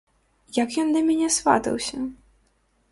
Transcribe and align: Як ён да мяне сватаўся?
Як 0.63 0.71
ён 0.83 0.87
да 0.95 1.03
мяне 1.11 1.29
сватаўся? 1.37 1.97